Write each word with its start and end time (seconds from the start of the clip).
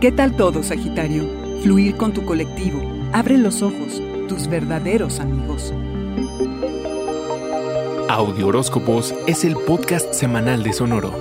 ¿Qué 0.00 0.12
tal 0.12 0.36
todo, 0.36 0.62
Sagitario? 0.62 1.24
Fluir 1.62 1.96
con 1.96 2.12
tu 2.12 2.24
colectivo. 2.24 2.80
Abre 3.12 3.36
los 3.36 3.62
ojos, 3.62 4.00
tus 4.28 4.46
verdaderos 4.46 5.18
amigos. 5.18 5.74
Audio 8.08 8.46
Horóscopos 8.46 9.12
es 9.26 9.44
el 9.44 9.56
podcast 9.56 10.14
semanal 10.14 10.62
de 10.62 10.72
Sonoro. 10.72 11.12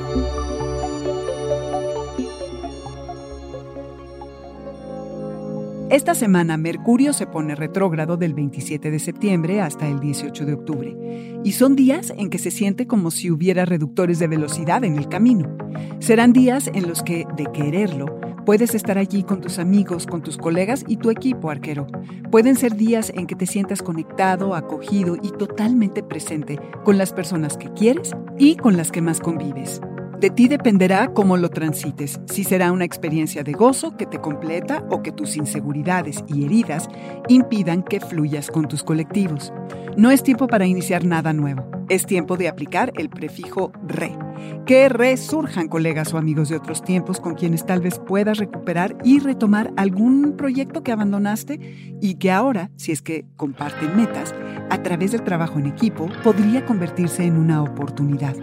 Esta 5.89 6.15
semana 6.15 6.57
Mercurio 6.57 7.13
se 7.13 7.27
pone 7.27 7.55
retrógrado 7.55 8.17
del 8.17 8.33
27 8.33 8.91
de 8.91 8.99
septiembre 8.99 9.61
hasta 9.61 9.87
el 9.87 10.01
18 10.01 10.45
de 10.45 10.53
octubre, 10.53 11.39
y 11.45 11.53
son 11.53 11.77
días 11.77 12.11
en 12.17 12.29
que 12.29 12.39
se 12.39 12.51
siente 12.51 12.87
como 12.87 13.09
si 13.09 13.31
hubiera 13.31 13.63
reductores 13.63 14.19
de 14.19 14.27
velocidad 14.27 14.83
en 14.83 14.97
el 14.97 15.07
camino. 15.07 15.47
Serán 15.99 16.33
días 16.33 16.69
en 16.73 16.89
los 16.89 17.03
que, 17.03 17.25
de 17.37 17.45
quererlo, 17.53 18.19
puedes 18.45 18.75
estar 18.75 18.97
allí 18.97 19.23
con 19.23 19.39
tus 19.39 19.59
amigos, 19.59 20.07
con 20.07 20.21
tus 20.21 20.35
colegas 20.35 20.83
y 20.89 20.97
tu 20.97 21.09
equipo 21.09 21.49
arquero. 21.49 21.87
Pueden 22.31 22.57
ser 22.57 22.75
días 22.75 23.13
en 23.15 23.25
que 23.25 23.35
te 23.35 23.45
sientas 23.45 23.81
conectado, 23.81 24.55
acogido 24.55 25.15
y 25.15 25.31
totalmente 25.31 26.03
presente 26.03 26.59
con 26.83 26.97
las 26.97 27.13
personas 27.13 27.55
que 27.55 27.71
quieres 27.71 28.11
y 28.37 28.57
con 28.57 28.75
las 28.75 28.91
que 28.91 29.01
más 29.01 29.21
convives. 29.21 29.79
De 30.19 30.31
ti 30.31 30.47
dependerá 30.47 31.13
cómo 31.13 31.37
lo 31.37 31.49
transites, 31.49 32.19
si 32.25 32.43
será 32.43 32.71
una 32.71 32.85
experiencia 32.85 33.43
de 33.43 33.51
gozo 33.51 33.95
que 33.97 34.07
te 34.07 34.19
completa 34.19 34.83
o 34.89 35.03
que 35.03 35.11
tus 35.11 35.37
inseguridades 35.37 36.23
y 36.27 36.43
heridas 36.43 36.89
impidan 37.27 37.83
que 37.83 37.99
fluyas 37.99 38.49
con 38.49 38.67
tus 38.67 38.83
colectivos. 38.83 39.53
No 39.95 40.09
es 40.09 40.23
tiempo 40.23 40.47
para 40.47 40.65
iniciar 40.65 41.05
nada 41.05 41.33
nuevo, 41.33 41.69
es 41.89 42.05
tiempo 42.05 42.37
de 42.37 42.47
aplicar 42.47 42.91
el 42.95 43.09
prefijo 43.09 43.71
re. 43.85 44.17
Que 44.65 44.89
resurjan 44.89 45.67
colegas 45.67 46.13
o 46.13 46.17
amigos 46.17 46.49
de 46.49 46.57
otros 46.57 46.83
tiempos 46.83 47.19
con 47.19 47.35
quienes 47.35 47.65
tal 47.65 47.81
vez 47.81 47.99
puedas 47.99 48.37
recuperar 48.37 48.97
y 49.03 49.19
retomar 49.19 49.73
algún 49.77 50.35
proyecto 50.37 50.83
que 50.83 50.91
abandonaste 50.91 51.97
y 52.01 52.15
que 52.15 52.31
ahora, 52.31 52.69
si 52.75 52.91
es 52.91 53.01
que 53.01 53.25
comparten 53.35 53.95
metas, 53.95 54.35
a 54.69 54.83
través 54.83 55.11
del 55.11 55.23
trabajo 55.23 55.59
en 55.59 55.67
equipo 55.67 56.09
podría 56.23 56.65
convertirse 56.65 57.23
en 57.23 57.37
una 57.37 57.63
oportunidad. 57.63 58.35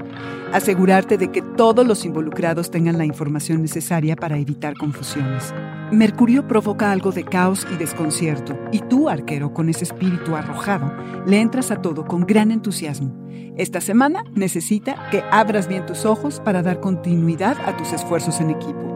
Asegurarte 0.53 1.19
de 1.19 1.31
que 1.31 1.43
todos 1.43 1.87
los 1.87 2.05
involucrados 2.05 2.71
tengan 2.71 2.99
la 2.99 3.05
información 3.05 3.63
necesaria 3.63 4.17
para 4.17 4.39
evitar 4.39 4.75
confusiones. 4.75 5.53
Mercurio 5.93 6.49
provoca 6.49 6.91
algo 6.91 7.13
de 7.13 7.25
caos 7.25 7.67
y 7.73 7.77
desconcierto, 7.77 8.59
y 8.73 8.81
tú, 8.81 9.09
arquero, 9.09 9.53
con 9.53 9.69
ese 9.69 9.85
espíritu 9.85 10.35
arrojado, 10.35 10.93
le 11.27 11.41
entras 11.41 11.71
a 11.71 11.83
todo 11.83 12.07
con 12.07 12.27
gran 12.27 12.51
entusiasmo. 12.51 13.13
Esta 13.57 13.81
semana 13.81 14.25
necesita 14.35 15.11
que 15.11 15.23
abras 15.31 15.69
bien 15.69 15.87
tus 15.87 16.05
ojos 16.05 16.41
para 16.41 16.63
dar 16.63 16.81
continuidad 16.81 17.57
a 17.67 17.77
tus 17.77 17.93
esfuerzos 17.93 18.41
en 18.41 18.51
equipo. 18.51 18.95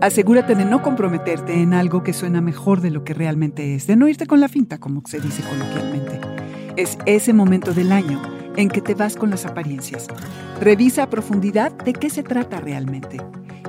Asegúrate 0.00 0.54
de 0.54 0.64
no 0.64 0.82
comprometerte 0.82 1.60
en 1.60 1.74
algo 1.74 2.02
que 2.02 2.12
suena 2.12 2.40
mejor 2.40 2.80
de 2.80 2.90
lo 2.90 3.04
que 3.04 3.14
realmente 3.14 3.74
es, 3.74 3.86
de 3.86 3.94
no 3.94 4.08
irte 4.08 4.26
con 4.26 4.40
la 4.40 4.48
finta, 4.48 4.78
como 4.78 5.02
se 5.06 5.20
dice 5.20 5.42
coloquialmente. 5.42 6.20
Es 6.76 6.98
ese 7.06 7.32
momento 7.32 7.72
del 7.72 7.92
año 7.92 8.20
en 8.56 8.68
que 8.68 8.80
te 8.80 8.94
vas 8.94 9.14
con 9.14 9.30
las 9.30 9.46
apariencias. 9.46 10.08
Revisa 10.60 11.04
a 11.04 11.10
profundidad 11.10 11.72
de 11.72 11.92
qué 11.92 12.10
se 12.10 12.22
trata 12.22 12.60
realmente. 12.60 13.18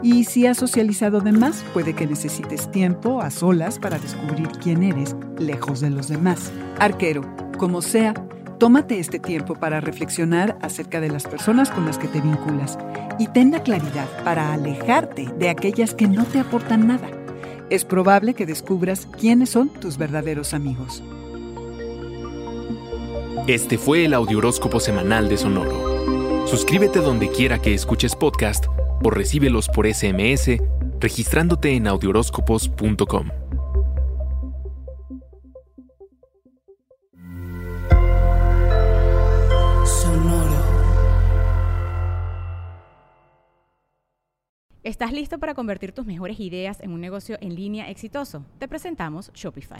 Y 0.06 0.26
si 0.26 0.46
has 0.46 0.58
socializado 0.58 1.20
de 1.20 1.32
más, 1.32 1.66
puede 1.74 1.96
que 1.96 2.06
necesites 2.06 2.70
tiempo 2.70 3.22
a 3.22 3.32
solas 3.32 3.80
para 3.80 3.98
descubrir 3.98 4.50
quién 4.62 4.84
eres, 4.84 5.16
lejos 5.40 5.80
de 5.80 5.90
los 5.90 6.10
demás. 6.10 6.52
Arquero, 6.78 7.24
como 7.58 7.82
sea, 7.82 8.14
tómate 8.60 9.00
este 9.00 9.18
tiempo 9.18 9.56
para 9.56 9.82
reflexionar 9.82 10.60
acerca 10.62 11.02
de 11.02 11.10
las 11.10 11.24
personas 11.24 11.72
con 11.72 11.88
las 11.88 11.98
que 11.98 12.08
te 12.08 12.22
vinculas 12.22 12.78
y 13.18 13.30
ten 13.30 13.50
la 13.50 13.64
claridad 13.64 14.06
para 14.24 14.54
alejarte 14.54 15.28
de 15.40 15.50
aquellas 15.50 15.96
que 15.96 16.08
no 16.08 16.24
te 16.26 16.40
aportan 16.40 16.86
nada. 16.86 17.10
Es 17.72 17.84
probable 17.84 18.36
que 18.36 18.46
descubras 18.46 19.08
quiénes 19.20 19.50
son 19.50 19.70
tus 19.70 19.98
verdaderos 19.98 20.54
amigos. 20.54 21.02
Este 23.48 23.80
fue 23.80 24.06
el 24.06 24.14
Audioróscopo 24.14 24.80
Semanal 24.80 25.30
de 25.30 25.38
Sonoro. 25.38 26.46
Suscríbete 26.46 27.00
donde 27.00 27.32
quiera 27.32 27.58
que 27.58 27.74
escuches 27.74 28.16
podcast 28.16 28.66
o 29.04 29.10
recíbelos 29.10 29.68
por 29.68 29.88
SMS 29.88 30.58
registrándote 31.00 31.76
en 31.76 31.88
audioróscopos.com. 31.88 33.30
¿Estás 44.84 45.12
listo 45.12 45.40
para 45.40 45.56
convertir 45.56 45.94
tus 45.94 46.06
mejores 46.06 46.40
ideas 46.40 46.80
en 46.80 46.92
un 46.92 47.02
negocio 47.02 47.40
en 47.42 47.56
línea 47.56 47.90
exitoso? 47.90 48.46
Te 48.60 48.68
presentamos 48.68 49.32
Shopify. 49.34 49.80